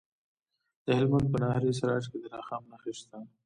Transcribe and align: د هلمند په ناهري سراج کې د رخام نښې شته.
د 0.85 0.87
هلمند 0.97 1.25
په 1.31 1.37
ناهري 1.41 1.71
سراج 1.79 2.03
کې 2.11 2.17
د 2.23 2.25
رخام 2.39 2.63
نښې 2.71 2.93
شته. 2.99 3.17